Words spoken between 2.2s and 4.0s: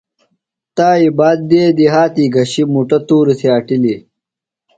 گھشی مُٹہ توری تھے اٹِلیۡ